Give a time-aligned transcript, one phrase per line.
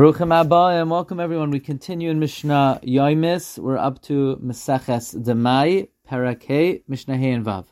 [0.00, 1.50] Baruchim Abba and welcome everyone.
[1.50, 3.58] We continue in Mishnah Yoimis.
[3.58, 7.66] We're up to Meseches Demai, Parakeh, Mishnah Hey and Vav.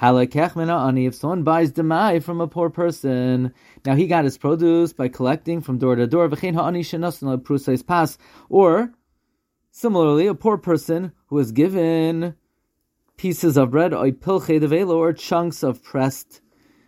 [0.00, 1.04] Halakech mina ani.
[1.04, 3.52] If someone buys demai from a poor person,
[3.84, 6.26] now he got his produce by collecting from door to door.
[6.30, 8.16] V'chein ha'ani shenasan prusais pas.
[8.48, 8.94] Or
[9.70, 12.36] similarly, a poor person who was given
[13.18, 16.40] pieces of bread, or pilche develo, or chunks of pressed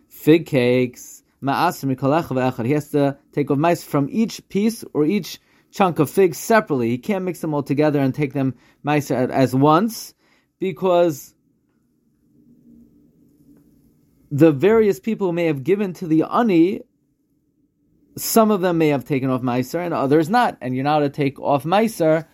[0.07, 5.39] fig cakes he has to take off meiser from each piece or each
[5.71, 6.89] chunk of figs separately.
[6.89, 10.13] He can't mix them all together and take them mice as once
[10.59, 11.33] because
[14.31, 16.81] the various people may have given to the ani,
[18.17, 20.57] some of them may have taken off meiser and others not.
[20.61, 22.25] And you're not to take off meiser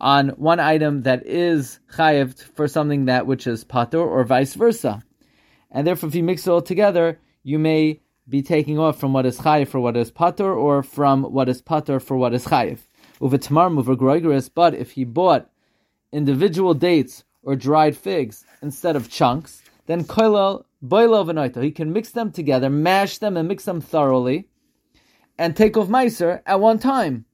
[0.00, 5.02] on one item that is chayiv for something that which is patur or vice versa.
[5.70, 9.26] And therefore, if you mix it all together, you may be taking off from what
[9.26, 12.78] is chayiv for what is patur, or from what is patur for what is chayiv.
[13.20, 15.50] Uvitamar muvagroigeris, but if he bought
[16.12, 21.62] individual dates or dried figs instead of chunks, then koilel boilo v'noito.
[21.62, 24.48] He can mix them together, mash them, and mix them thoroughly,
[25.38, 27.24] and take off meiser at one time.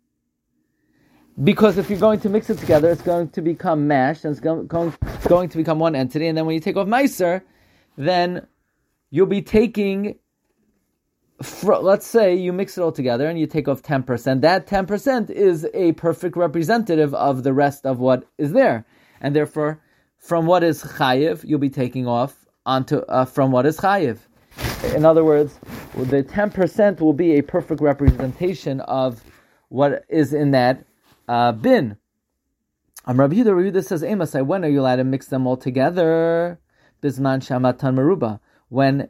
[1.42, 4.40] Because if you're going to mix it together, it's going to become mashed, and it's
[4.40, 4.92] going, going,
[5.28, 6.26] going to become one entity.
[6.26, 7.42] And then when you take off meiser,
[7.96, 8.46] then
[9.10, 10.16] you'll be taking
[11.62, 15.66] let's say you mix it all together and you take off 10%, that 10% is
[15.72, 18.84] a perfect representative of the rest of what is there.
[19.20, 19.80] And therefore,
[20.18, 22.34] from what is chayiv, you'll be taking off
[22.66, 24.18] onto uh, from what is chayiv.
[24.94, 25.58] In other words,
[25.96, 29.22] the 10% will be a perfect representation of
[29.68, 30.84] what is in that
[31.28, 31.96] uh, bin.
[33.06, 35.56] Um, Rabbi Yehuda, Rabbi Yehuda says, Amos, when are you allowed to mix them all
[35.56, 36.60] together?
[37.02, 38.40] Bisman shamatan maruba.
[38.68, 39.08] When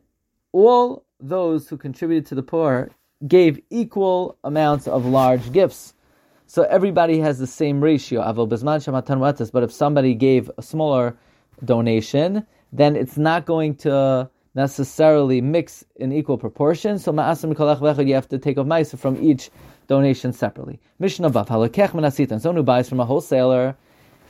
[0.52, 2.91] all those who contributed to the poor
[3.27, 5.94] gave equal amounts of large gifts.
[6.47, 8.22] So everybody has the same ratio.
[8.33, 11.16] But if somebody gave a smaller
[11.64, 16.98] donation, then it's not going to necessarily mix in equal proportion.
[16.98, 19.50] So you have to take off meiser from each
[19.88, 20.81] donation separately.
[20.98, 22.41] Mishnah Vav halakech menasitan.
[22.41, 23.76] Someone who buys from a wholesaler,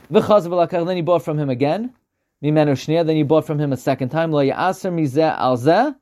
[0.09, 1.93] then you bought from him again.
[2.41, 4.31] Then you bought from him a second time.
[4.31, 5.95] Lo mizeh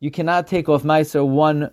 [0.00, 1.70] you cannot take off Meiser one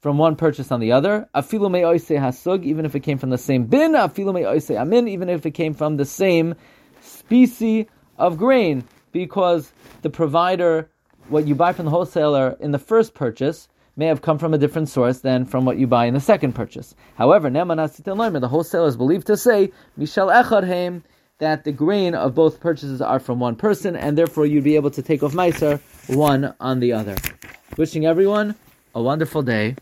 [0.00, 1.28] from one purchase on the other.
[1.34, 3.92] Afilu me oise hasug, even if it came from the same bin.
[3.92, 6.54] Afilu me oise amin, even if it came from the same
[7.00, 7.86] species
[8.18, 10.90] of grain, because the provider,
[11.28, 14.58] what you buy from the wholesaler in the first purchase, may have come from a
[14.58, 16.94] different source than from what you buy in the second purchase.
[17.16, 21.02] However, the wholesaler is believed to say, Mishal Echadheim,
[21.38, 24.90] that the grain of both purchases are from one person, and therefore you'd be able
[24.90, 25.80] to take off Meiser
[26.14, 27.16] one on the other.
[27.76, 28.54] Wishing everyone
[28.94, 29.76] a wonderful day.